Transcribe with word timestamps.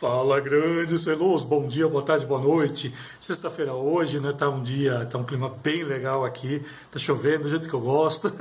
Fala 0.00 0.40
grande 0.40 0.98
Celuz, 0.98 1.44
bom 1.44 1.66
dia, 1.66 1.86
boa 1.86 2.02
tarde, 2.02 2.24
boa 2.24 2.40
noite. 2.40 2.90
Sexta-feira 3.20 3.74
hoje, 3.74 4.18
né? 4.18 4.32
Tá 4.32 4.48
um 4.48 4.62
dia, 4.62 5.04
tá 5.04 5.18
um 5.18 5.24
clima 5.24 5.50
bem 5.62 5.84
legal 5.84 6.24
aqui. 6.24 6.64
Tá 6.90 6.98
chovendo 6.98 7.42
do 7.42 7.50
jeito 7.50 7.68
que 7.68 7.74
eu 7.74 7.82
gosto. 7.82 8.32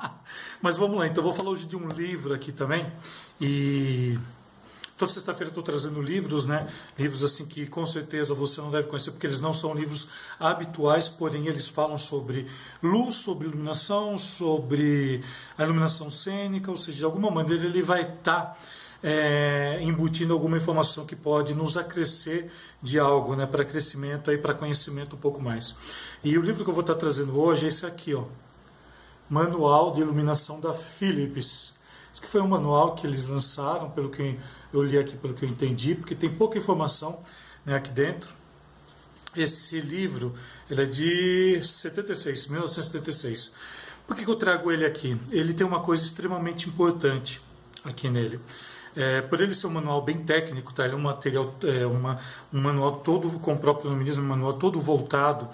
Mas 0.62 0.78
vamos 0.78 0.96
lá, 0.96 1.06
então 1.06 1.22
vou 1.22 1.34
falar 1.34 1.50
hoje 1.50 1.66
de 1.66 1.76
um 1.76 1.86
livro 1.86 2.32
aqui 2.32 2.50
também. 2.50 2.90
E 3.38 4.18
toda 4.96 5.12
sexta-feira 5.12 5.50
estou 5.50 5.62
trazendo 5.62 6.00
livros, 6.00 6.46
né? 6.46 6.66
Livros 6.98 7.22
assim 7.22 7.44
que 7.44 7.66
com 7.66 7.84
certeza 7.84 8.32
você 8.32 8.62
não 8.62 8.70
deve 8.70 8.88
conhecer 8.88 9.10
porque 9.10 9.26
eles 9.26 9.38
não 9.38 9.52
são 9.52 9.74
livros 9.74 10.08
habituais, 10.40 11.10
porém 11.10 11.46
eles 11.46 11.68
falam 11.68 11.98
sobre 11.98 12.46
luz, 12.82 13.16
sobre 13.16 13.48
iluminação, 13.48 14.16
sobre 14.16 15.22
a 15.58 15.62
iluminação 15.62 16.08
cênica, 16.08 16.70
ou 16.70 16.76
seja, 16.78 16.96
de 16.96 17.04
alguma 17.04 17.30
maneira 17.30 17.66
ele 17.66 17.82
vai 17.82 18.00
estar 18.00 18.40
tá 18.40 18.56
é, 19.02 19.78
embutindo 19.82 20.32
alguma 20.32 20.56
informação 20.56 21.04
que 21.04 21.16
pode 21.16 21.54
nos 21.54 21.76
acrescer 21.76 22.50
de 22.80 22.98
algo, 22.98 23.34
né, 23.34 23.46
para 23.46 23.64
crescimento 23.64 24.30
aí 24.30 24.38
para 24.38 24.54
conhecimento 24.54 25.16
um 25.16 25.18
pouco 25.18 25.42
mais. 25.42 25.76
E 26.22 26.38
o 26.38 26.42
livro 26.42 26.64
que 26.64 26.70
eu 26.70 26.74
vou 26.74 26.82
estar 26.82 26.94
trazendo 26.94 27.38
hoje 27.40 27.64
é 27.64 27.68
esse 27.68 27.84
aqui, 27.84 28.14
ó, 28.14 28.24
Manual 29.28 29.92
de 29.92 30.00
Iluminação 30.00 30.60
da 30.60 30.72
Philips. 30.72 31.74
Esse 32.12 32.20
que 32.20 32.28
foi 32.28 32.42
um 32.42 32.48
manual 32.48 32.94
que 32.94 33.06
eles 33.06 33.24
lançaram, 33.24 33.90
pelo 33.90 34.10
que 34.10 34.38
eu 34.72 34.82
li 34.82 34.98
aqui, 34.98 35.16
pelo 35.16 35.32
que 35.32 35.44
eu 35.44 35.48
entendi, 35.48 35.94
porque 35.94 36.14
tem 36.14 36.30
pouca 36.30 36.58
informação 36.58 37.20
né, 37.64 37.74
aqui 37.74 37.90
dentro. 37.90 38.34
Esse 39.34 39.80
livro 39.80 40.34
ele 40.70 40.82
é 40.82 40.84
de 40.84 41.60
76, 41.64 42.48
1976. 42.48 43.52
Por 44.06 44.14
que, 44.14 44.24
que 44.24 44.30
eu 44.30 44.36
trago 44.36 44.70
ele 44.70 44.84
aqui? 44.84 45.18
Ele 45.30 45.54
tem 45.54 45.66
uma 45.66 45.80
coisa 45.80 46.02
extremamente 46.02 46.68
importante 46.68 47.40
aqui 47.82 48.10
nele. 48.10 48.38
É, 48.94 49.22
por 49.22 49.40
ele 49.40 49.54
ser 49.54 49.66
um 49.66 49.70
manual 49.70 50.02
bem 50.02 50.18
técnico, 50.18 50.72
tá? 50.72 50.84
ele 50.84 50.92
é 50.94 50.96
um 50.96 51.00
material, 51.00 51.54
é, 51.64 51.86
uma, 51.86 52.18
um 52.52 52.60
manual 52.60 52.96
todo 52.96 53.38
com 53.38 53.54
o 53.54 53.58
próprio 53.58 53.90
nome 53.90 54.10
um 54.10 54.22
manual 54.22 54.52
todo 54.52 54.80
voltado 54.80 55.48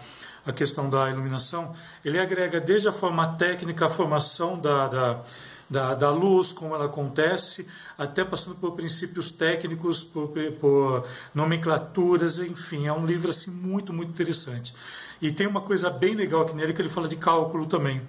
à 0.45 0.53
questão 0.53 0.91
da 0.91 1.09
iluminação. 1.09 1.73
Ele 2.05 2.19
agrega 2.19 2.61
desde 2.61 2.89
a 2.89 2.93
forma 2.93 3.35
técnica, 3.35 3.87
a 3.87 3.91
formação 3.91 4.59
da, 4.59 4.89
da, 4.89 5.23
da, 5.71 5.95
da 5.95 6.11
luz, 6.11 6.53
como 6.53 6.75
ela 6.75 6.87
acontece, 6.87 7.69
até 7.97 8.25
passando 8.25 8.57
por 8.57 8.73
princípios 8.73 9.31
técnicos, 9.31 10.03
por, 10.03 10.33
por 10.61 11.07
nomenclaturas, 11.35 12.41
enfim, 12.41 12.87
é 12.87 12.93
um 12.93 13.07
livro 13.07 13.31
assim 13.31 13.51
muito, 13.51 13.93
muito 13.93 14.11
interessante. 14.11 14.75
E 15.21 15.31
tem 15.31 15.47
uma 15.47 15.61
coisa 15.61 15.91
bem 15.91 16.15
legal 16.15 16.43
aqui 16.43 16.55
nele 16.55 16.73
que 16.73 16.81
ele 16.81 16.89
fala 16.89 17.09
de 17.09 17.17
cálculo 17.17 17.67
também. 17.67 18.01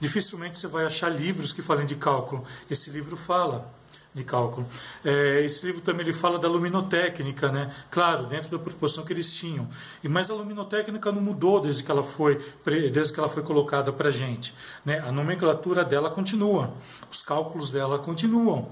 Dificilmente 0.00 0.58
você 0.58 0.66
vai 0.66 0.86
achar 0.86 1.08
livros 1.08 1.52
que 1.52 1.60
falem 1.60 1.86
de 1.86 1.96
cálculo. 1.96 2.44
Esse 2.70 2.90
livro 2.90 3.16
fala 3.16 3.70
de 4.14 4.24
cálculo. 4.24 4.66
É, 5.04 5.42
esse 5.42 5.64
livro 5.64 5.80
também 5.80 6.02
ele 6.02 6.12
fala 6.12 6.38
da 6.38 6.48
luminotécnica, 6.48 7.50
né? 7.50 7.74
Claro, 7.90 8.26
dentro 8.26 8.50
da 8.50 8.58
proporção 8.58 9.04
que 9.04 9.12
eles 9.12 9.34
tinham. 9.34 9.68
E 10.04 10.08
mas 10.08 10.30
a 10.30 10.34
luminotécnica 10.34 11.10
não 11.10 11.22
mudou 11.22 11.60
desde 11.60 11.82
que 11.82 11.90
ela 11.90 12.02
foi 12.02 12.40
desde 12.64 13.12
que 13.12 13.18
ela 13.18 13.28
foi 13.28 13.42
colocada 13.42 13.92
para 13.92 14.10
gente, 14.10 14.54
né? 14.84 14.98
A 15.00 15.10
nomenclatura 15.10 15.84
dela 15.84 16.10
continua, 16.10 16.74
os 17.10 17.22
cálculos 17.22 17.70
dela 17.70 17.98
continuam. 17.98 18.70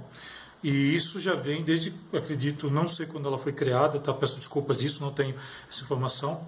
E 0.63 0.95
isso 0.95 1.19
já 1.19 1.35
vem 1.35 1.63
desde, 1.63 1.95
acredito, 2.13 2.71
não 2.71 2.87
sei 2.87 3.07
quando 3.07 3.27
ela 3.27 3.39
foi 3.39 3.53
criada, 3.53 3.99
tá? 3.99 4.13
Peço 4.13 4.37
desculpas 4.39 4.77
disso, 4.77 5.03
não 5.03 5.11
tenho 5.11 5.35
essa 5.71 5.83
informação, 5.83 6.47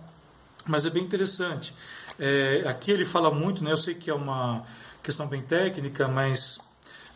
mas 0.67 0.85
é 0.85 0.91
bem 0.91 1.03
interessante. 1.03 1.75
É, 2.19 2.63
aqui 2.67 2.91
ele 2.91 3.07
fala 3.07 3.31
muito, 3.31 3.65
né? 3.65 3.73
Eu 3.73 3.77
sei 3.79 3.95
que 3.95 4.11
é 4.11 4.15
uma 4.15 4.67
questão 5.03 5.27
bem 5.27 5.41
técnica, 5.41 6.07
mas 6.07 6.61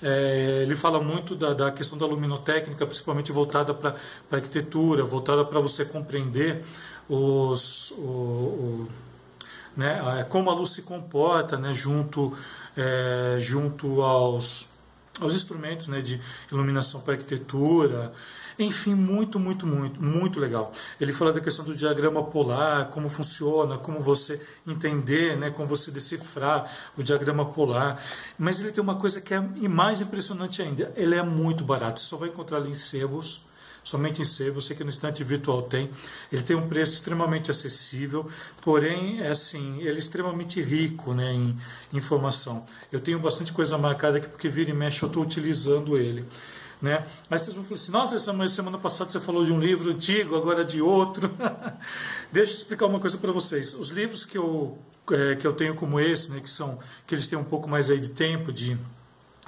é, 0.03 0.63
ele 0.63 0.77
fala 0.77 1.01
muito 1.01 1.35
da, 1.35 1.55
da, 1.55 1.71
questão 1.73 1.97
da 1.97 2.07
luminotécnica, 2.07 2.87
principalmente 2.87 3.33
voltada 3.33 3.73
para 3.73 3.97
arquitetura, 4.31 5.05
voltada 5.05 5.45
para 5.45 5.59
você 5.59 5.85
compreender 5.85 6.63
os, 7.09 7.93
o, 7.93 8.03
o, 8.03 8.89
né, 9.77 10.27
como 10.29 10.51
a 10.51 10.55
luz 10.55 10.71
se 10.71 10.83
comporta 10.83 11.57
né, 11.57 11.73
junto, 11.73 12.37
é, 12.77 13.39
junto 13.41 14.03
aos, 14.03 14.69
aos 15.21 15.35
instrumentos 15.35 15.89
né, 15.89 16.01
de 16.03 16.21
iluminação 16.53 17.01
para 17.01 17.15
arquitetura. 17.15 18.13
Enfim, 18.59 18.95
muito, 18.95 19.39
muito, 19.39 19.67
muito, 19.67 20.03
muito 20.03 20.41
legal. 20.41 20.73
Ele 21.01 21.13
fala 21.13 21.33
da 21.33 21.41
questão 21.41 21.65
do 21.65 21.75
diagrama 21.75 22.23
polar, 22.25 22.89
como 22.89 23.09
funciona, 23.09 23.77
como 23.77 24.01
você 24.01 24.41
entender, 24.67 25.37
né, 25.37 25.51
como 25.51 25.67
você 25.67 25.91
decifrar 25.91 26.71
o 26.97 27.03
diagrama 27.03 27.45
polar. 27.45 28.03
Mas 28.39 28.61
ele 28.61 28.73
tem 28.73 28.83
uma 28.83 28.97
coisa 28.97 29.21
que 29.21 29.35
é 29.35 29.41
mais 29.41 30.01
impressionante 30.01 30.63
ainda. 30.63 30.93
Ele 30.97 31.15
é 31.15 31.23
muito 31.23 31.65
barato. 31.65 32.01
Você 32.01 32.07
só 32.07 32.17
vai 32.17 32.31
encontrar 32.31 32.59
ali 32.59 32.71
em 32.71 32.75
sebos 32.75 33.45
somente 33.87 34.21
em 34.21 34.25
sebo, 34.25 34.61
sei 34.61 34.75
que 34.77 34.83
no 34.83 34.91
estante 34.91 35.23
virtual 35.23 35.63
tem. 35.63 35.89
Ele 36.31 36.43
tem 36.43 36.57
um 36.57 36.69
preço 36.69 36.95
extremamente 36.95 37.51
acessível, 37.53 38.29
porém, 38.61 39.21
é 39.23 39.29
assim, 39.29 39.79
ele 39.81 39.97
é 39.97 39.99
extremamente 39.99 40.61
rico 40.61 41.15
né, 41.15 41.33
em 41.33 41.57
informação. 41.93 42.67
Eu 42.91 42.99
tenho 42.99 43.21
bastante 43.21 43.53
coisa 43.53 43.79
marcada 43.79 44.19
aqui, 44.19 44.29
porque 44.29 44.49
vira 44.49 44.71
e 44.71 44.75
mexe 44.75 45.03
eu 45.03 45.07
estou 45.07 45.23
utilizando 45.23 45.97
ele. 45.97 46.27
Né? 46.81 47.07
Mas 47.31 47.43
vocês 47.43 47.55
vão 47.55 47.65
falar 47.65 47.75
assim, 47.75 47.93
nossa, 47.93 48.19
semana, 48.19 48.49
semana 48.49 48.79
passada 48.79 49.11
você 49.11 49.19
falou 49.19 49.45
de 49.45 49.53
um 49.53 49.59
livro 49.59 49.91
antigo, 49.91 50.37
agora 50.37 50.65
de 50.65 50.81
outro. 50.83 51.31
Deixa 52.31 52.53
eu 52.53 52.57
explicar 52.57 52.87
uma 52.87 53.01
coisa 53.01 53.17
para 53.17 53.33
vocês. 53.33 53.73
Os 53.75 53.89
livros 53.89 54.25
que 54.25 54.37
eu, 54.37 54.77
é, 55.11 55.37
que 55.37 55.47
eu 55.47 55.55
tenho 55.55 55.75
como 55.75 55.99
esse, 55.99 56.31
né, 56.31 56.41
que 56.41 56.51
são 56.51 56.79
que 57.07 57.15
eles 57.15 57.29
têm 57.29 57.39
um 57.39 57.45
pouco 57.45 57.69
mais 57.69 57.91
aí 57.91 57.99
de 57.99 58.11
tempo, 58.11 58.53
de 58.53 58.79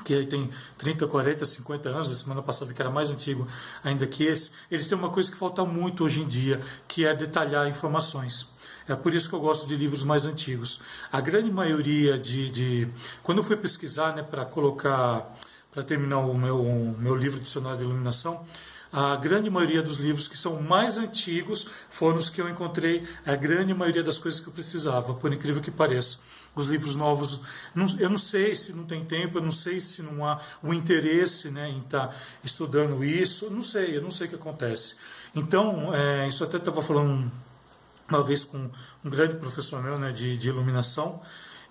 que 0.04 0.14
aí 0.14 0.26
tem 0.26 0.50
30, 0.78 1.06
40, 1.06 1.44
50 1.44 1.88
anos, 1.88 2.10
a 2.10 2.14
semana 2.14 2.42
passada 2.42 2.72
que 2.72 2.80
era 2.80 2.90
mais 2.90 3.10
antigo 3.10 3.46
ainda 3.84 4.06
que 4.06 4.24
esse, 4.24 4.52
eles 4.70 4.86
têm 4.86 4.96
uma 4.96 5.10
coisa 5.10 5.30
que 5.30 5.36
falta 5.36 5.64
muito 5.64 6.04
hoje 6.04 6.22
em 6.22 6.26
dia, 6.26 6.62
que 6.86 7.04
é 7.04 7.14
detalhar 7.14 7.68
informações. 7.68 8.48
É 8.88 8.96
por 8.96 9.12
isso 9.12 9.28
que 9.28 9.34
eu 9.34 9.40
gosto 9.40 9.66
de 9.66 9.76
livros 9.76 10.02
mais 10.02 10.24
antigos. 10.24 10.80
A 11.12 11.20
grande 11.20 11.50
maioria 11.50 12.18
de. 12.18 12.50
de 12.50 12.88
quando 13.22 13.38
eu 13.38 13.44
fui 13.44 13.56
pesquisar 13.56 14.16
né, 14.16 14.22
para 14.22 14.46
colocar 14.46 15.36
para 15.78 15.84
terminar 15.84 16.18
o 16.18 16.36
meu, 16.36 16.60
o 16.60 16.96
meu 16.98 17.14
livro 17.14 17.38
Dicionário 17.38 17.78
de 17.78 17.84
Iluminação, 17.84 18.44
a 18.92 19.14
grande 19.14 19.48
maioria 19.48 19.80
dos 19.80 19.98
livros 19.98 20.26
que 20.26 20.36
são 20.36 20.60
mais 20.60 20.98
antigos 20.98 21.68
foram 21.88 22.16
os 22.16 22.28
que 22.28 22.40
eu 22.40 22.48
encontrei 22.48 23.06
a 23.24 23.36
grande 23.36 23.72
maioria 23.72 24.02
das 24.02 24.18
coisas 24.18 24.40
que 24.40 24.48
eu 24.48 24.52
precisava, 24.52 25.14
por 25.14 25.32
incrível 25.32 25.62
que 25.62 25.70
pareça. 25.70 26.18
Os 26.52 26.66
livros 26.66 26.96
novos, 26.96 27.40
não, 27.76 27.86
eu 27.96 28.10
não 28.10 28.18
sei 28.18 28.56
se 28.56 28.72
não 28.72 28.82
tem 28.86 29.04
tempo, 29.04 29.38
eu 29.38 29.42
não 29.42 29.52
sei 29.52 29.78
se 29.78 30.02
não 30.02 30.26
há 30.26 30.40
o 30.64 30.74
interesse 30.74 31.48
né, 31.48 31.70
em 31.70 31.78
estar 31.78 32.08
tá 32.08 32.16
estudando 32.42 33.04
isso, 33.04 33.48
não 33.48 33.62
sei, 33.62 33.96
eu 33.96 34.02
não 34.02 34.10
sei 34.10 34.26
o 34.26 34.30
que 34.30 34.34
acontece. 34.34 34.96
Então, 35.32 35.94
é, 35.94 36.26
isso 36.26 36.42
até 36.42 36.56
estava 36.56 36.82
falando 36.82 37.30
uma 38.08 38.22
vez 38.24 38.42
com 38.42 38.68
um 39.04 39.10
grande 39.10 39.36
professor 39.36 39.80
meu 39.80 39.96
né, 39.96 40.10
de, 40.10 40.36
de 40.38 40.48
iluminação, 40.48 41.22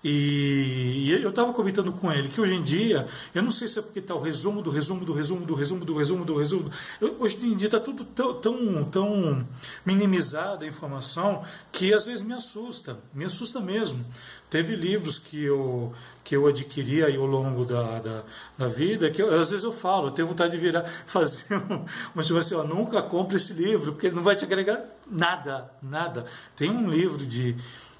e, 0.02 1.10
eu 1.10 1.30
estava 1.30 1.52
comentando 1.52 1.92
com 1.92 2.12
ele 2.12 2.28
que 2.28 2.40
hoje 2.40 2.54
em 2.54 2.62
dia, 2.62 3.08
eu 3.34 3.42
não 3.42 3.50
sei 3.50 3.66
se 3.66 3.80
é 3.80 3.82
porque 3.82 3.98
está 3.98 4.14
o 4.14 4.20
resumo 4.20 4.62
do 4.62 4.70
resumo 4.70 5.04
do 5.04 5.12
resumo 5.12 5.44
do 5.44 5.54
resumo 5.54 5.84
do 5.84 5.96
resumo 5.96 6.24
do 6.24 6.38
resumo. 6.38 6.70
Eu, 7.00 7.16
hoje 7.18 7.36
em 7.44 7.56
dia 7.56 7.66
está 7.66 7.80
tudo 7.80 8.04
tão, 8.04 8.34
tão, 8.34 8.84
tão 8.84 9.48
minimizada 9.84 10.64
a 10.64 10.68
informação 10.68 11.42
que 11.72 11.92
às 11.92 12.06
vezes 12.06 12.22
me 12.22 12.32
assusta, 12.32 12.98
me 13.12 13.24
assusta 13.24 13.60
mesmo. 13.60 14.04
Teve 14.48 14.76
livros 14.76 15.18
que 15.18 15.42
eu, 15.42 15.92
que 16.22 16.36
eu 16.36 16.46
adquiri 16.46 17.02
aí 17.02 17.16
ao 17.16 17.26
longo 17.26 17.64
da, 17.64 17.98
da, 17.98 18.22
da 18.56 18.68
vida, 18.68 19.10
que 19.10 19.20
eu, 19.20 19.38
às 19.38 19.50
vezes 19.50 19.64
eu 19.64 19.72
falo, 19.72 20.06
eu 20.06 20.10
tenho 20.12 20.28
vontade 20.28 20.52
de 20.52 20.58
virar, 20.58 20.84
fazer 21.06 21.54
um, 21.54 21.84
uma 22.14 22.22
tipo 22.22 22.38
assim, 22.38 22.54
ó, 22.54 22.62
nunca 22.62 23.02
compre 23.02 23.36
esse 23.36 23.52
livro, 23.52 23.92
porque 23.92 24.06
ele 24.06 24.16
não 24.16 24.22
vai 24.22 24.36
te 24.36 24.44
agregar 24.44 24.84
nada, 25.10 25.70
nada. 25.82 26.24
Tem 26.56 26.70
um 26.70 26.88
livro 26.88 27.26
de 27.26 27.56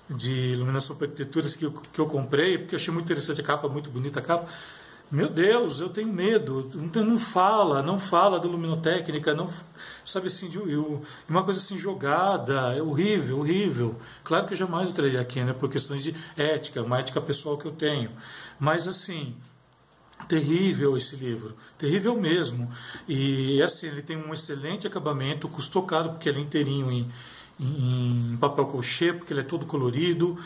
de 0.08 0.32
iluminação 0.32 0.96
para 0.96 1.06
arquiteturas 1.06 1.54
que 1.54 1.64
eu, 1.64 1.72
que 1.72 1.98
eu 1.98 2.06
comprei, 2.06 2.58
porque 2.58 2.74
eu 2.74 2.78
achei 2.78 2.92
muito 2.92 3.06
interessante 3.06 3.40
a 3.40 3.44
capa, 3.44 3.68
muito 3.68 3.90
bonita 3.90 4.20
a 4.20 4.22
capa. 4.22 4.48
Meu 5.10 5.28
Deus, 5.28 5.80
eu 5.80 5.88
tenho 5.88 6.12
medo. 6.12 6.70
Não, 6.74 7.18
fala, 7.18 7.82
não 7.82 7.98
fala 7.98 8.38
da 8.38 8.46
luminotécnica, 8.46 9.34
não 9.34 9.48
sabe 10.04 10.26
assim, 10.26 10.50
de, 10.50 10.58
eu, 10.58 11.02
uma 11.26 11.42
coisa 11.42 11.58
assim 11.58 11.78
jogada, 11.78 12.74
é 12.76 12.82
horrível, 12.82 13.38
horrível. 13.38 13.96
Claro 14.22 14.46
que 14.46 14.52
eu 14.52 14.58
jamais 14.58 14.92
traria 14.92 15.20
aqui, 15.20 15.42
né, 15.42 15.54
por 15.54 15.70
questões 15.70 16.02
de 16.02 16.14
ética, 16.36 16.82
uma 16.82 16.98
ética 16.98 17.22
pessoal 17.22 17.56
que 17.56 17.64
eu 17.64 17.72
tenho. 17.72 18.10
Mas 18.60 18.86
assim, 18.86 19.34
terrível 20.28 20.94
esse 20.94 21.16
livro, 21.16 21.56
terrível 21.78 22.14
mesmo. 22.14 22.70
E 23.08 23.62
assim, 23.62 23.86
ele 23.86 24.02
tem 24.02 24.16
um 24.16 24.34
excelente 24.34 24.86
acabamento, 24.86 25.48
custou 25.48 25.84
caro 25.84 26.10
porque 26.10 26.28
ele 26.28 26.40
é 26.40 26.42
inteirinho 26.42 26.92
em 26.92 27.10
em 27.60 28.36
papel 28.38 28.66
crochê, 28.66 29.12
porque 29.12 29.32
ele 29.32 29.40
é 29.40 29.44
todo 29.44 29.66
colorido, 29.66 30.38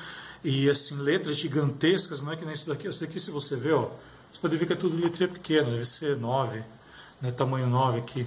e 0.43 0.69
assim, 0.69 0.97
letras 0.97 1.37
gigantescas, 1.37 2.21
não 2.21 2.33
é 2.33 2.37
que 2.37 2.45
nem 2.45 2.53
esse 2.53 2.67
daqui. 2.67 2.89
Esse 2.89 3.05
aqui, 3.05 3.21
se 3.21 3.31
você 3.31 3.55
ver, 3.55 3.75
ó, 3.75 3.91
você 4.31 4.41
pode 4.41 4.57
ver 4.57 4.67
que 4.67 4.73
é 4.73 4.77
tudo 4.77 5.01
letra 5.01 5.29
pequena, 5.29 5.71
deve 5.71 5.85
ser 5.85 6.17
9, 6.17 6.63
né, 7.21 7.31
tamanho 7.31 7.69
9 7.69 7.99
aqui. 7.99 8.27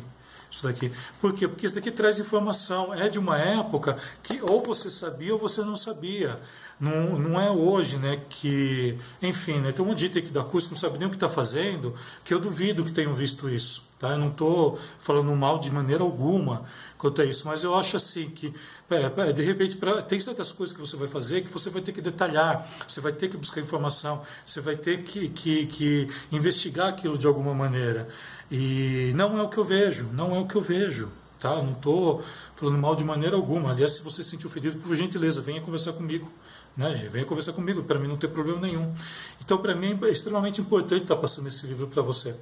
Isso 0.49 0.63
daqui. 0.63 0.91
Por 1.19 1.33
quê? 1.33 1.47
Porque 1.47 1.65
isso 1.65 1.75
daqui 1.75 1.91
traz 1.91 2.19
informação. 2.19 2.93
É 2.93 3.09
de 3.09 3.19
uma 3.19 3.37
época 3.37 3.97
que 4.23 4.39
ou 4.41 4.61
você 4.61 4.89
sabia 4.89 5.33
ou 5.33 5.39
você 5.39 5.61
não 5.61 5.75
sabia. 5.75 6.39
Não, 6.79 7.17
não 7.17 7.41
é 7.41 7.51
hoje, 7.51 7.97
né? 7.97 8.21
Que, 8.29 8.97
enfim, 9.21 9.59
né, 9.59 9.71
tem 9.71 9.85
um 9.85 9.93
dito 9.93 10.17
aqui 10.17 10.29
da 10.29 10.43
curso 10.43 10.69
que 10.69 10.73
não 10.75 10.79
sabe 10.79 10.97
nem 10.97 11.07
o 11.07 11.09
que 11.09 11.17
está 11.17 11.27
fazendo, 11.27 11.93
que 12.23 12.33
eu 12.33 12.39
duvido 12.39 12.85
que 12.85 12.91
tenham 12.91 13.13
visto 13.13 13.49
isso. 13.49 13.83
Tá? 13.97 14.11
Eu 14.11 14.17
não 14.17 14.29
estou 14.29 14.77
falando 14.99 15.33
mal 15.35 15.57
de 15.57 15.71
maneira 15.71 16.03
alguma 16.03 16.65
quanto 16.97 17.21
a 17.21 17.25
isso, 17.25 17.47
mas 17.47 17.63
eu 17.63 17.73
acho 17.75 17.95
assim 17.95 18.29
que, 18.29 18.53
é, 18.89 19.31
de 19.31 19.41
repente, 19.41 19.77
pra, 19.77 20.01
tem 20.01 20.19
certas 20.19 20.51
coisas 20.51 20.75
que 20.75 20.81
você 20.81 20.97
vai 20.97 21.07
fazer 21.07 21.41
que 21.41 21.51
você 21.51 21.69
vai 21.69 21.81
ter 21.81 21.93
que 21.93 22.01
detalhar, 22.01 22.69
você 22.85 22.99
vai 22.99 23.13
ter 23.13 23.29
que 23.29 23.37
buscar 23.37 23.61
informação, 23.61 24.21
você 24.45 24.59
vai 24.59 24.75
ter 24.75 25.03
que, 25.03 25.29
que, 25.29 25.65
que 25.67 26.07
investigar 26.31 26.87
aquilo 26.87 27.17
de 27.17 27.25
alguma 27.25 27.53
maneira. 27.53 28.09
E 28.51 29.13
não 29.15 29.37
é 29.39 29.41
o 29.41 29.49
que 29.49 29.57
eu 29.57 29.63
vejo, 29.63 30.09
não 30.11 30.35
é 30.35 30.39
o 30.39 30.47
que 30.47 30.55
eu 30.55 30.61
vejo. 30.61 31.09
Tá? 31.39 31.53
Eu 31.53 31.63
não 31.63 31.73
estou 31.73 32.23
falando 32.55 32.77
mal 32.77 32.95
de 32.95 33.03
maneira 33.03 33.35
alguma. 33.35 33.71
Aliás, 33.71 33.91
se 33.91 34.01
você 34.01 34.23
se 34.23 34.29
sentir 34.31 34.47
ofendido, 34.47 34.77
por 34.77 34.95
gentileza, 34.95 35.41
venha 35.41 35.61
conversar 35.61 35.93
comigo. 35.93 36.31
Né, 36.75 37.07
venha 37.09 37.23
conversar 37.23 37.53
comigo, 37.53 37.83
para 37.83 37.97
mim 37.97 38.07
não 38.07 38.17
tem 38.17 38.29
problema 38.29 38.59
nenhum. 38.59 38.93
Então, 39.39 39.57
para 39.57 39.73
mim 39.73 39.97
é 40.03 40.09
extremamente 40.09 40.59
importante 40.59 41.03
estar 41.03 41.15
passando 41.15 41.47
esse 41.47 41.65
livro 41.65 41.87
para 41.87 42.01
você. 42.01 42.35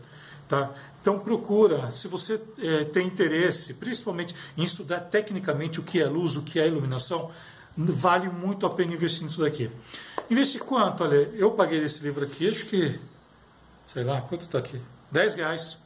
Tá? 0.48 0.74
Então 1.02 1.20
procura, 1.20 1.92
se 1.92 2.08
você 2.08 2.42
é, 2.60 2.86
tem 2.86 3.08
interesse, 3.08 3.74
principalmente 3.74 4.36
em 4.58 4.64
estudar 4.64 5.02
tecnicamente 5.02 5.80
o 5.80 5.84
que 5.84 6.02
é 6.02 6.08
luz, 6.08 6.38
o 6.38 6.42
que 6.42 6.60
é 6.60 6.68
iluminação, 6.68 7.32
vale 7.76 8.30
muito 8.30 8.66
a 8.66 8.70
pena 8.70 8.94
investir 8.94 9.26
nisso 9.26 9.42
daqui. 9.42 9.70
Investir 10.30 10.64
quanto? 10.64 11.04
Olha, 11.04 11.16
eu 11.34 11.52
paguei 11.52 11.84
esse 11.84 12.02
livro 12.04 12.24
aqui, 12.24 12.50
acho 12.50 12.66
que, 12.66 13.00
sei 13.88 14.04
lá, 14.04 14.22
quanto 14.22 14.42
está 14.42 14.60
aqui? 14.60 14.80
10 15.12 15.36
reais. 15.36 15.78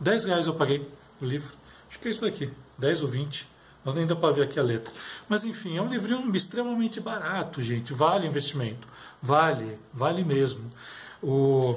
10 0.00 0.24
reais 0.24 0.46
eu 0.46 0.54
paguei 0.54 0.88
o 1.20 1.24
livro. 1.24 1.52
Acho 1.88 1.98
que 1.98 2.08
é 2.08 2.10
isso 2.10 2.22
daqui, 2.22 2.50
10 2.78 3.02
ou 3.02 3.08
20. 3.08 3.48
Mas 3.84 3.94
nem 3.94 4.04
dá 4.04 4.16
para 4.16 4.34
ver 4.34 4.42
aqui 4.42 4.58
a 4.58 4.62
letra. 4.62 4.92
Mas 5.28 5.44
enfim, 5.44 5.76
é 5.76 5.82
um 5.82 5.88
livrinho 5.88 6.34
extremamente 6.34 7.00
barato, 7.00 7.62
gente. 7.62 7.92
Vale 7.92 8.26
investimento. 8.26 8.88
Vale, 9.22 9.78
vale 9.92 10.24
mesmo. 10.24 10.72
O, 11.22 11.76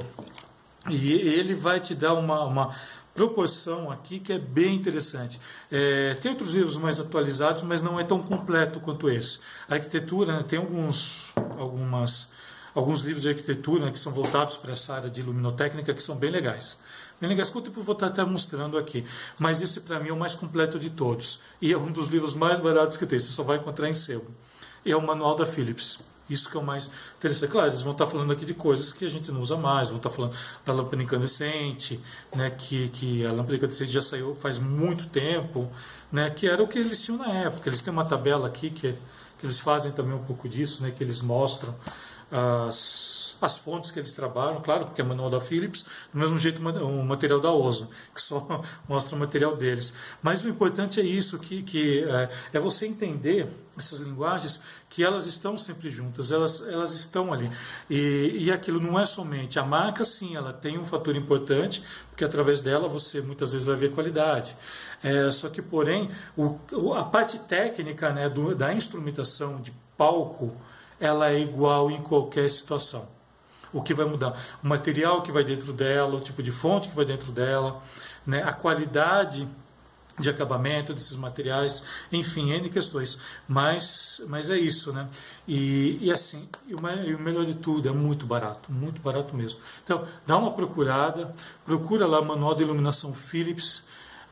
e 0.89 1.12
ele 1.12 1.56
vai 1.56 1.80
te 1.80 1.94
dar 1.94 2.13
uma, 2.13 2.44
uma 2.44 2.75
proporção 3.13 3.91
aqui 3.91 4.19
que 4.19 4.31
é 4.31 4.39
bem 4.39 4.75
interessante. 4.75 5.39
É, 5.69 6.13
tem 6.15 6.31
outros 6.31 6.53
livros 6.53 6.77
mais 6.77 7.00
atualizados, 7.00 7.63
mas 7.63 7.81
não 7.81 8.00
é 8.00 8.03
tão 8.03 8.21
completo 8.21 8.80
quanto 8.80 9.09
esse. 9.09 9.39
A 9.68 9.74
arquitetura 9.74 10.38
né, 10.38 10.45
tem 10.47 10.57
alguns, 10.57 11.33
algumas, 11.57 12.31
alguns 12.74 13.01
livros 13.01 13.24
de 13.24 13.30
arquitetura 13.30 13.86
né, 13.86 13.91
que 13.91 14.00
são 14.00 14.13
voltados 14.13 14.56
para 14.56 14.71
essa 14.71 14.94
área 14.94 15.09
de 15.09 15.21
luminotécnica 15.21 15.94
que 15.94 16.01
são 16.01 16.15
bem 16.15 16.31
legais. 16.31 16.80
Bem 17.19 17.30
legais, 17.30 17.50
que 17.50 17.57
eu 17.57 17.83
vou 17.83 17.94
estar 17.94 18.07
até 18.07 18.24
mostrando 18.24 18.77
aqui. 18.77 19.03
Mas 19.38 19.62
esse 19.62 19.81
para 19.81 20.00
mim 20.00 20.07
é 20.07 20.13
o 20.13 20.18
mais 20.18 20.33
completo 20.33 20.80
de 20.80 20.89
todos. 20.89 21.41
E 21.62 21.74
é 21.74 21.77
um 21.77 21.91
dos 21.91 22.07
livros 22.07 22.33
mais 22.33 22.62
baratos 22.62 22.95
que 22.95 23.06
tem, 23.06 23.19
você 23.19 23.31
só 23.31 23.44
vai 23.44 23.57
encontrar 23.57 23.89
em 23.89 23.94
sebo. 23.94 24.27
É 24.86 24.95
o 24.95 25.06
Manual 25.06 25.36
da 25.36 25.45
Philips. 25.45 26.00
Isso 26.30 26.50
que 26.50 26.58
é 26.58 26.60
o 26.60 26.64
mais 26.64 26.90
interessante. 27.18 27.52
Claro, 27.52 27.70
eles 27.70 27.81
vão 27.81 27.94
estar 27.94 28.08
falando 28.08 28.31
aqui 28.31 28.46
de 28.46 28.54
coisas 28.54 28.94
que 28.94 29.06
a 29.06 29.10
gente 29.10 29.31
não 29.31 29.42
usa 29.42 29.58
mais, 29.58 29.90
vão 29.90 29.98
estar 29.98 30.10
falando 30.10 30.36
da 30.66 30.74
lâmpada 30.74 31.02
incandescente, 31.02 32.00
né, 32.36 32.50
que, 32.50 32.90
que 32.90 33.26
a 33.26 33.31
lâmpada 33.31 33.56
incandescente 33.56 33.92
já 33.92 34.02
saiu 34.02 34.36
faz 34.36 34.60
muito 34.60 35.08
tempo, 35.08 35.70
né, 36.12 36.30
que 36.30 36.48
era 36.48 36.62
o 36.62 36.68
que 36.68 36.80
eles 36.80 37.02
tinham 37.02 37.18
na 37.18 37.31
época. 37.31 37.70
Eles 37.70 37.81
têm 37.81 37.92
uma 37.92 38.06
tabela 38.06 38.48
aqui 38.48 38.70
que, 38.70 38.94
que 39.38 39.46
eles 39.46 39.60
fazem 39.60 39.92
também 39.92 40.14
um 40.14 40.24
pouco 40.24 40.48
disso, 40.48 40.84
né, 40.84 40.92
que 40.92 41.04
eles 41.04 41.22
mostram 41.22 41.76
as, 42.32 43.38
as 43.42 43.58
fontes 43.58 43.92
que 43.92 44.00
eles 44.00 44.12
trabalham, 44.12 44.62
claro, 44.62 44.86
porque 44.86 45.02
é 45.02 45.04
manual 45.04 45.30
da 45.30 45.40
Philips, 45.40 45.86
do 46.14 46.20
mesmo 46.20 46.38
jeito 46.38 46.62
o 46.62 47.04
material 47.04 47.40
da 47.40 47.52
Oso, 47.52 47.90
que 48.14 48.22
só 48.22 48.64
mostra 48.88 49.16
o 49.16 49.20
material 49.20 49.56
deles. 49.56 49.94
Mas 50.22 50.44
o 50.44 50.50
importante 50.50 51.00
é 51.00 51.04
isso, 51.04 51.40
que, 51.40 51.64
que 51.64 52.04
é, 52.04 52.30
é 52.54 52.60
você 52.60 52.86
entender 52.86 53.48
essas 53.80 54.00
linguagens, 54.00 54.62
que 54.90 55.04
elas 55.04 55.26
estão 55.26 55.58
sempre 55.58 55.90
juntas, 55.90 56.31
elas, 56.31 56.62
elas 56.68 56.94
estão 56.94 57.34
ali. 57.34 57.50
E, 57.90 58.36
e 58.38 58.52
aquilo 58.52 58.80
não 58.80 59.00
é 59.00 59.06
somente 59.06 59.58
a 59.58 59.64
marca, 59.64 60.04
sim, 60.04 60.36
ela 60.36 60.54
tem 60.54 60.78
um 60.78 60.86
fator 60.86 61.16
importante, 61.16 61.84
porque 62.10 62.24
através 62.24 62.62
dela 62.62 62.88
você 62.88 63.22
muitas 63.22 63.52
vezes 63.52 63.68
vai 63.68 63.76
ver 63.76 63.92
qualidade. 63.92 64.56
É, 65.04 65.31
só 65.31 65.50
que, 65.50 65.62
porém, 65.62 66.12
o, 66.38 66.60
a 66.94 67.04
parte 67.04 67.40
técnica 67.40 68.12
né, 68.12 68.30
do, 68.30 68.54
da 68.54 68.74
instrumentação 68.74 69.62
de 69.62 69.74
palco, 69.98 70.56
ela 71.00 71.32
é 71.32 71.40
igual 71.40 71.90
em 71.90 72.02
qualquer 72.02 72.50
situação. 72.50 73.08
O 73.72 73.82
que 73.82 73.94
vai 73.94 74.06
mudar? 74.06 74.38
O 74.64 74.68
material 74.68 75.22
que 75.22 75.32
vai 75.32 75.44
dentro 75.44 75.72
dela, 75.72 76.16
o 76.16 76.20
tipo 76.20 76.42
de 76.42 76.52
fonte 76.52 76.90
que 76.90 76.96
vai 76.96 77.06
dentro 77.06 77.32
dela, 77.32 77.82
né? 78.25 78.44
a 78.44 78.52
qualidade 78.52 79.48
de 80.19 80.30
acabamento 80.30 80.94
desses 80.94 81.16
materiais, 81.16 81.83
enfim, 82.12 82.51
N 82.51 82.69
questões. 82.69 83.19
Mas, 83.48 84.21
mas 84.27 84.50
é 84.50 84.57
isso, 84.57 84.92
né? 84.94 85.07
E, 85.48 85.98
e 86.01 86.12
assim, 86.12 86.48
e 86.68 86.75
o, 86.75 86.80
e 87.06 87.16
o 87.16 87.19
melhor 87.19 87.45
de 87.45 87.56
tudo, 87.56 87.89
é 87.89 87.92
muito 87.92 88.25
barato, 88.25 88.71
muito 88.71 89.01
barato 89.01 89.36
mesmo. 89.36 89.60
Então, 89.83 90.06
dá 90.27 90.38
uma 90.38 90.51
procurada, 90.51 91.33
procura 91.66 92.06
lá 92.06 92.21
Manual 92.21 92.54
de 92.54 92.63
Iluminação 92.63 93.13
Philips, 93.13 93.83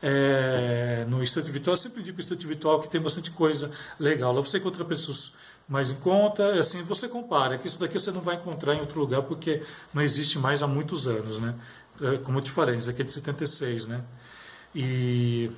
é, 0.02 1.04
no 1.08 1.22
Estante 1.22 1.50
Virtual. 1.50 1.74
Eu 1.74 1.80
sempre 1.80 2.02
digo 2.02 2.20
Estante 2.20 2.46
Virtual 2.46 2.80
que 2.80 2.88
tem 2.88 3.00
bastante 3.00 3.30
coisa 3.30 3.70
legal. 3.98 4.32
Lá 4.32 4.40
você 4.40 4.58
encontra 4.58 4.84
pessoas 4.84 5.32
mais 5.68 5.90
em 5.90 5.96
conta, 5.96 6.58
assim 6.58 6.82
você 6.82 7.06
compara, 7.08 7.58
que 7.58 7.66
isso 7.66 7.78
daqui 7.78 7.98
você 7.98 8.10
não 8.10 8.22
vai 8.22 8.36
encontrar 8.36 8.74
em 8.74 8.80
outro 8.80 8.98
lugar 9.00 9.22
porque 9.22 9.62
não 9.92 10.00
existe 10.00 10.38
mais 10.38 10.62
há 10.62 10.66
muitos 10.66 11.06
anos, 11.06 11.38
né? 11.38 11.54
É, 12.00 12.16
como 12.18 12.38
eu 12.38 12.42
te 12.42 12.50
falei, 12.50 12.76
isso 12.76 12.86
daqui 12.86 13.02
é 13.02 13.04
de 13.04 13.12
76, 13.12 13.86
né? 13.86 14.02
E, 14.74 15.50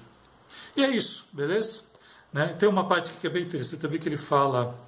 e 0.76 0.84
é 0.84 0.88
isso, 0.88 1.26
beleza? 1.32 1.82
Né? 2.32 2.54
Tem 2.58 2.68
uma 2.68 2.86
parte 2.86 3.10
que 3.12 3.26
é 3.26 3.30
bem 3.30 3.42
interessante 3.42 3.80
também 3.80 3.98
que 3.98 4.08
ele 4.08 4.16
fala, 4.16 4.78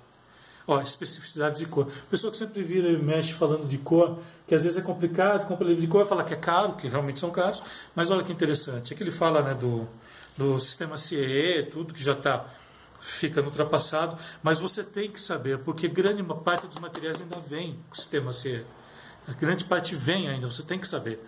ó, 0.66 0.80
especificidade 0.80 1.58
de 1.58 1.66
cor. 1.66 1.90
Pessoa 2.10 2.30
que 2.30 2.38
sempre 2.38 2.62
vira 2.62 2.88
e 2.88 2.96
mexe 2.96 3.32
falando 3.32 3.66
de 3.66 3.78
cor, 3.78 4.18
que 4.46 4.54
às 4.54 4.62
vezes 4.62 4.78
é 4.78 4.82
complicado, 4.82 5.46
compra 5.46 5.66
livro 5.66 5.80
de 5.80 5.88
cor, 5.88 6.06
fala 6.06 6.24
que 6.24 6.34
é 6.34 6.36
caro, 6.36 6.74
que 6.74 6.88
realmente 6.88 7.18
são 7.18 7.30
caros, 7.30 7.62
mas 7.94 8.10
olha 8.10 8.22
que 8.22 8.32
interessante, 8.32 8.92
é 8.92 8.96
que 8.96 9.02
ele 9.02 9.10
fala 9.10 9.42
né, 9.42 9.54
do, 9.54 9.88
do 10.36 10.58
sistema 10.58 10.96
CE, 10.96 11.68
tudo 11.72 11.92
que 11.92 12.02
já 12.02 12.12
está 12.12 12.46
fica 13.02 13.40
no 13.42 13.48
ultrapassado, 13.48 14.16
mas 14.42 14.60
você 14.60 14.84
tem 14.84 15.10
que 15.10 15.20
saber, 15.20 15.58
porque 15.58 15.88
grande 15.88 16.22
parte 16.22 16.68
dos 16.68 16.78
materiais 16.78 17.20
ainda 17.20 17.40
vem 17.40 17.74
com 17.88 17.94
o 17.94 17.96
sistema 17.96 18.32
C. 18.32 18.64
A 19.26 19.32
grande 19.32 19.64
parte 19.64 19.94
vem 19.94 20.28
ainda, 20.28 20.48
você 20.48 20.62
tem 20.62 20.78
que 20.78 20.86
saber. 20.86 21.20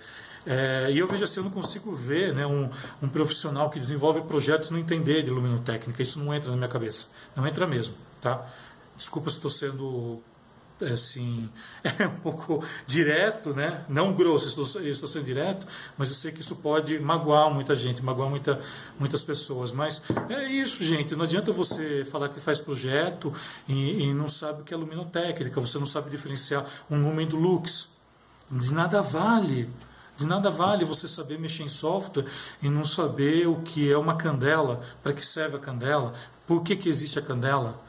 É, 0.47 0.91
e 0.91 0.99
eu 0.99 1.09
vejo 1.09 1.25
assim, 1.25 1.41
eu 1.41 1.45
não 1.45 1.51
consigo 1.51 1.95
ver 1.95 2.35
né, 2.35 2.47
um, 2.47 2.71
um, 3.03 3.09
profissional 3.09 3.71
que 3.71 3.79
desenvolve 3.79 4.21
projetos 4.23 4.71
não 4.71 4.79
entender 4.79 5.23
de 5.23 5.31
luminotécnica. 5.31 6.03
Isso 6.03 6.19
não 6.19 6.35
entra 6.35 6.51
na 6.51 6.57
minha 6.57 6.69
cabeça. 6.69 7.09
Não 7.35 7.47
entra 7.47 7.67
mesmo. 7.67 7.95
Tá? 8.21 8.47
Desculpa 8.97 9.31
se 9.31 9.37
estou 9.37 9.51
sendo 9.51 10.23
assim, 10.83 11.49
é 11.83 12.07
um 12.07 12.17
pouco 12.17 12.65
direto, 12.87 13.55
né? 13.55 13.85
Não 13.89 14.13
grosso, 14.13 14.49
estou, 14.49 14.83
estou 14.83 15.09
sendo 15.09 15.25
direto, 15.25 15.67
mas 15.97 16.11
eu 16.11 16.17
sei 16.17 16.33
que 16.33 16.41
isso 16.41 16.57
pode 16.57 16.99
magoar 16.99 17.51
muita 17.51 17.77
gente, 17.77 18.03
magoar 18.03 18.29
muita, 18.29 18.61
muitas 18.99 19.23
pessoas. 19.23 19.73
Mas 19.73 20.03
é 20.29 20.45
isso, 20.47 20.83
gente. 20.83 21.15
Não 21.15 21.25
adianta 21.25 21.53
você 21.53 22.05
falar 22.05 22.29
que 22.29 22.41
faz 22.41 22.59
projeto 22.59 23.33
e, 23.69 24.03
e 24.03 24.15
não 24.15 24.29
sabe 24.29 24.63
o 24.63 24.65
que 24.65 24.75
é 24.75 24.77
luminotécnica, 24.77 25.61
você 25.61 25.79
não 25.79 25.87
sabe 25.87 26.11
diferenciar 26.11 26.67
um 26.91 27.03
lumen 27.03 27.27
do 27.27 27.37
lux. 27.37 27.89
De 28.51 28.73
nada 28.73 29.01
vale. 29.01 29.71
De 30.17 30.27
nada 30.27 30.51
vale 30.51 30.85
você 30.85 31.09
saber 31.09 31.39
mexer 31.39 31.65
em 31.65 31.69
software 31.69 32.27
e 32.63 32.69
não 32.69 32.85
saber 32.85 33.49
o 33.49 33.63
que 33.63 33.91
é 33.91 33.99
uma 33.99 34.17
candela, 34.17 34.83
para 35.03 35.13
que 35.13 35.25
serve 35.25 35.57
a 35.57 35.61
candela, 35.61 36.15
por 36.47 36.63
que, 36.63 36.77
que 36.77 36.89
existe 36.89 37.19
a 37.19 37.23
candela 37.23 37.81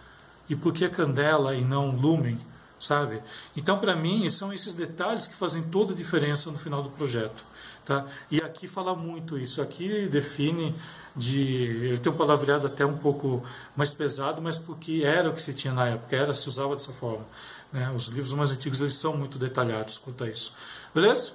e 0.49 0.55
por 0.55 0.73
que 0.73 0.85
a 0.85 0.89
candela 0.89 1.55
e 1.55 1.63
não 1.63 1.91
lumen 1.91 2.37
sabe? 2.79 3.21
Então, 3.55 3.79
para 3.79 3.95
mim, 3.95 4.29
são 4.29 4.53
esses 4.53 4.73
detalhes 4.73 5.27
que 5.27 5.35
fazem 5.35 5.63
toda 5.63 5.93
a 5.93 5.95
diferença 5.95 6.51
no 6.51 6.57
final 6.57 6.81
do 6.81 6.89
projeto, 6.89 7.43
tá? 7.85 8.05
E 8.29 8.37
aqui 8.37 8.67
fala 8.67 8.95
muito 8.95 9.37
isso. 9.37 9.61
Aqui 9.61 10.07
define 10.07 10.75
de, 11.15 11.37
ele 11.37 11.97
tem 11.97 12.11
um 12.11 12.15
palavreado 12.15 12.67
até 12.67 12.85
um 12.85 12.97
pouco 12.97 13.43
mais 13.75 13.93
pesado, 13.93 14.41
mas 14.41 14.57
porque 14.57 15.01
era 15.03 15.29
o 15.29 15.33
que 15.33 15.41
se 15.41 15.53
tinha 15.53 15.73
na 15.73 15.87
época, 15.87 16.15
era 16.15 16.33
se 16.33 16.47
usava 16.47 16.75
dessa 16.75 16.91
forma. 16.91 17.25
Né? 17.71 17.89
Os 17.91 18.07
livros 18.07 18.33
mais 18.33 18.51
antigos 18.51 18.79
eles 18.79 18.95
são 18.95 19.17
muito 19.17 19.37
detalhados 19.37 19.97
quanto 19.97 20.23
a 20.23 20.29
isso, 20.29 20.53
beleza? 20.93 21.33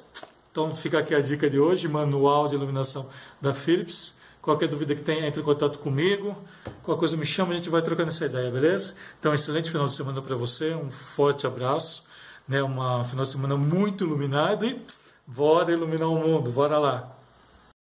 Então 0.51 0.75
fica 0.75 0.99
aqui 0.99 1.15
a 1.15 1.21
dica 1.21 1.49
de 1.49 1.59
hoje, 1.59 1.87
manual 1.87 2.49
de 2.49 2.55
iluminação 2.55 3.09
da 3.41 3.55
Philips. 3.55 4.15
Qualquer 4.43 4.69
dúvida 4.69 4.95
que 4.95 5.03
tenha, 5.03 5.27
entre 5.27 5.41
em 5.41 5.45
contato 5.45 5.79
comigo. 5.79 6.37
Qualquer 6.83 6.99
coisa 6.99 7.17
me 7.17 7.27
chama, 7.27 7.53
a 7.53 7.57
gente 7.57 7.69
vai 7.69 7.83
trocando 7.83 8.09
essa 8.09 8.25
ideia, 8.25 8.51
beleza? 8.51 8.95
Então, 9.19 9.35
excelente 9.35 9.71
final 9.71 9.87
de 9.87 9.93
semana 9.93 10.21
para 10.23 10.35
você, 10.35 10.75
um 10.75 10.91
forte 10.91 11.47
abraço, 11.47 12.05
né? 12.49 12.63
Uma 12.63 13.05
final 13.05 13.25
de 13.25 13.31
semana 13.31 13.57
muito 13.57 14.05
iluminado 14.05 14.65
e 14.67 14.83
bora 15.27 15.73
iluminar 15.73 16.09
o 16.09 16.17
mundo, 16.17 16.51
bora 16.51 16.79
lá! 16.79 17.20